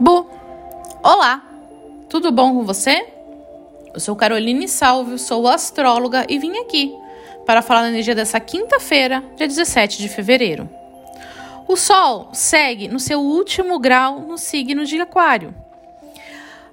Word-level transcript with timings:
Bu, 0.00 0.30
olá, 1.02 1.42
tudo 2.08 2.30
bom 2.30 2.54
com 2.54 2.64
você? 2.64 3.04
Eu 3.92 3.98
sou 3.98 4.14
Caroline 4.14 4.68
Salvio, 4.68 5.18
sou 5.18 5.48
astróloga 5.48 6.24
e 6.28 6.38
vim 6.38 6.56
aqui 6.58 6.94
para 7.44 7.62
falar 7.62 7.82
da 7.82 7.88
energia 7.88 8.14
dessa 8.14 8.38
quinta-feira, 8.38 9.24
dia 9.36 9.48
17 9.48 9.98
de 9.98 10.08
fevereiro. 10.08 10.70
O 11.66 11.74
Sol 11.74 12.28
segue 12.32 12.86
no 12.86 13.00
seu 13.00 13.20
último 13.20 13.76
grau 13.80 14.20
no 14.20 14.38
signo 14.38 14.84
de 14.84 15.00
Aquário. 15.00 15.52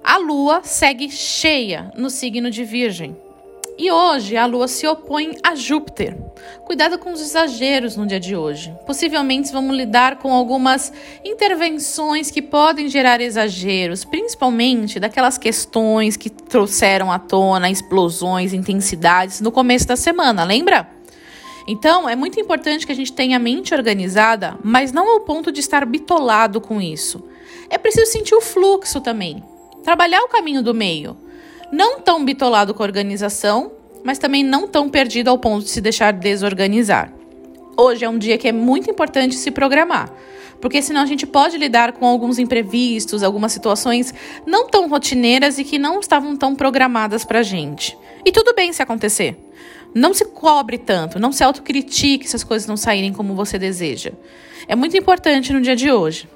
A 0.04 0.18
Lua 0.18 0.60
segue 0.62 1.10
cheia 1.10 1.90
no 1.96 2.08
signo 2.10 2.48
de 2.48 2.62
Virgem. 2.62 3.16
E 3.78 3.90
hoje 3.90 4.38
a 4.38 4.46
Lua 4.46 4.68
se 4.68 4.86
opõe 4.86 5.36
a 5.42 5.54
Júpiter. 5.54 6.16
Cuidado 6.64 6.98
com 6.98 7.12
os 7.12 7.20
exageros 7.20 7.94
no 7.94 8.06
dia 8.06 8.18
de 8.18 8.34
hoje. 8.34 8.74
Possivelmente 8.86 9.52
vamos 9.52 9.76
lidar 9.76 10.16
com 10.16 10.32
algumas 10.32 10.90
intervenções 11.22 12.30
que 12.30 12.40
podem 12.40 12.88
gerar 12.88 13.20
exageros, 13.20 14.02
principalmente 14.02 14.98
daquelas 14.98 15.36
questões 15.36 16.16
que 16.16 16.30
trouxeram 16.30 17.12
à 17.12 17.18
tona 17.18 17.70
explosões, 17.70 18.54
intensidades 18.54 19.42
no 19.42 19.52
começo 19.52 19.86
da 19.86 19.96
semana, 19.96 20.42
lembra? 20.42 20.88
Então, 21.68 22.08
é 22.08 22.16
muito 22.16 22.40
importante 22.40 22.86
que 22.86 22.92
a 22.92 22.96
gente 22.96 23.12
tenha 23.12 23.36
a 23.36 23.40
mente 23.40 23.74
organizada, 23.74 24.56
mas 24.64 24.90
não 24.90 25.06
ao 25.06 25.20
ponto 25.20 25.52
de 25.52 25.60
estar 25.60 25.84
bitolado 25.84 26.62
com 26.62 26.80
isso. 26.80 27.22
É 27.68 27.76
preciso 27.76 28.10
sentir 28.10 28.34
o 28.34 28.40
fluxo 28.40 29.02
também. 29.02 29.44
Trabalhar 29.84 30.22
o 30.22 30.28
caminho 30.28 30.62
do 30.62 30.72
meio 30.72 31.25
não 31.72 32.00
tão 32.00 32.24
bitolado 32.24 32.72
com 32.74 32.82
a 32.82 32.86
organização, 32.86 33.72
mas 34.04 34.18
também 34.18 34.44
não 34.44 34.68
tão 34.68 34.88
perdido 34.88 35.28
ao 35.28 35.38
ponto 35.38 35.64
de 35.64 35.70
se 35.70 35.80
deixar 35.80 36.12
desorganizar. 36.12 37.12
Hoje 37.76 38.04
é 38.04 38.08
um 38.08 38.18
dia 38.18 38.38
que 38.38 38.48
é 38.48 38.52
muito 38.52 38.90
importante 38.90 39.34
se 39.34 39.50
programar, 39.50 40.10
porque 40.60 40.80
senão 40.80 41.02
a 41.02 41.06
gente 41.06 41.26
pode 41.26 41.58
lidar 41.58 41.92
com 41.92 42.06
alguns 42.06 42.38
imprevistos, 42.38 43.22
algumas 43.22 43.52
situações 43.52 44.14
não 44.46 44.68
tão 44.68 44.88
rotineiras 44.88 45.58
e 45.58 45.64
que 45.64 45.78
não 45.78 46.00
estavam 46.00 46.36
tão 46.36 46.54
programadas 46.54 47.24
para 47.24 47.42
gente. 47.42 47.96
E 48.24 48.32
tudo 48.32 48.54
bem 48.54 48.72
se 48.72 48.82
acontecer. 48.82 49.36
Não 49.94 50.14
se 50.14 50.24
cobre 50.26 50.78
tanto, 50.78 51.18
não 51.18 51.32
se 51.32 51.42
autocritique 51.42 52.28
se 52.28 52.36
as 52.36 52.44
coisas 52.44 52.68
não 52.68 52.76
saírem 52.76 53.12
como 53.12 53.34
você 53.34 53.58
deseja. 53.58 54.12
É 54.68 54.74
muito 54.74 54.96
importante 54.96 55.52
no 55.52 55.60
dia 55.60 55.76
de 55.76 55.90
hoje. 55.90 56.28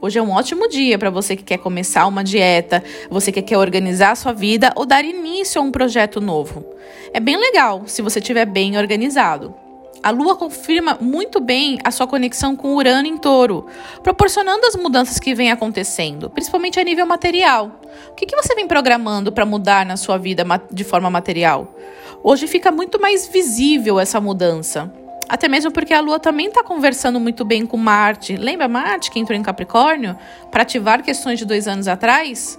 Hoje 0.00 0.18
é 0.18 0.22
um 0.22 0.32
ótimo 0.32 0.68
dia 0.68 0.98
para 0.98 1.10
você 1.10 1.36
que 1.36 1.42
quer 1.42 1.58
começar 1.58 2.06
uma 2.06 2.22
dieta, 2.22 2.82
você 3.08 3.32
que 3.32 3.40
quer 3.40 3.56
organizar 3.56 4.10
a 4.10 4.16
sua 4.16 4.32
vida 4.32 4.72
ou 4.76 4.84
dar 4.84 5.04
início 5.04 5.60
a 5.60 5.64
um 5.64 5.70
projeto 5.70 6.20
novo. 6.20 6.64
É 7.12 7.20
bem 7.20 7.36
legal 7.36 7.84
se 7.86 8.02
você 8.02 8.18
estiver 8.18 8.44
bem 8.44 8.76
organizado. 8.76 9.54
A 10.02 10.10
Lua 10.10 10.36
confirma 10.36 10.98
muito 11.00 11.40
bem 11.40 11.78
a 11.82 11.90
sua 11.90 12.06
conexão 12.06 12.54
com 12.54 12.74
Urano 12.74 13.08
em 13.08 13.16
touro, 13.16 13.66
proporcionando 14.02 14.66
as 14.66 14.76
mudanças 14.76 15.18
que 15.18 15.34
vêm 15.34 15.50
acontecendo, 15.50 16.28
principalmente 16.28 16.78
a 16.78 16.84
nível 16.84 17.06
material. 17.06 17.80
O 18.10 18.14
que, 18.14 18.26
que 18.26 18.36
você 18.36 18.54
vem 18.54 18.68
programando 18.68 19.32
para 19.32 19.46
mudar 19.46 19.86
na 19.86 19.96
sua 19.96 20.18
vida 20.18 20.44
de 20.70 20.84
forma 20.84 21.08
material? 21.08 21.74
Hoje 22.22 22.46
fica 22.46 22.70
muito 22.70 23.00
mais 23.00 23.26
visível 23.26 23.98
essa 23.98 24.20
mudança. 24.20 24.92
Até 25.28 25.48
mesmo 25.48 25.70
porque 25.70 25.94
a 25.94 26.00
Lua 26.00 26.18
também 26.18 26.48
está 26.48 26.62
conversando 26.62 27.18
muito 27.18 27.44
bem 27.44 27.66
com 27.66 27.76
Marte. 27.76 28.36
Lembra 28.36 28.68
Marte 28.68 29.10
que 29.10 29.18
entrou 29.18 29.38
em 29.38 29.42
Capricórnio 29.42 30.16
para 30.50 30.62
ativar 30.62 31.02
questões 31.02 31.38
de 31.38 31.44
dois 31.44 31.66
anos 31.66 31.88
atrás? 31.88 32.58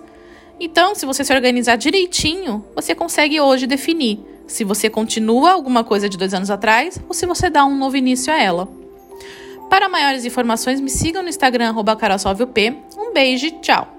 Então, 0.59 0.95
se 0.95 1.05
você 1.05 1.23
se 1.23 1.33
organizar 1.33 1.75
direitinho, 1.75 2.65
você 2.73 2.95
consegue 2.95 3.39
hoje 3.39 3.67
definir 3.67 4.19
se 4.47 4.63
você 4.63 4.89
continua 4.89 5.51
alguma 5.51 5.83
coisa 5.83 6.07
de 6.07 6.17
dois 6.17 6.33
anos 6.33 6.49
atrás 6.49 6.99
ou 7.07 7.13
se 7.13 7.25
você 7.25 7.49
dá 7.49 7.65
um 7.65 7.75
novo 7.75 7.97
início 7.97 8.31
a 8.31 8.37
ela. 8.37 8.67
Para 9.69 9.89
maiores 9.89 10.25
informações, 10.25 10.79
me 10.79 10.89
sigam 10.89 11.23
no 11.23 11.29
Instagram, 11.29 11.69
arroba 11.69 11.97
Um 12.97 13.13
beijo 13.13 13.47
e 13.47 13.51
tchau! 13.51 13.94